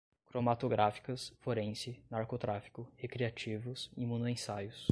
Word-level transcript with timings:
cromatográficas, 0.25 1.31
forense, 1.41 2.01
narcotráfico, 2.09 2.87
recreativos, 2.97 3.91
imunoensaios 3.95 4.87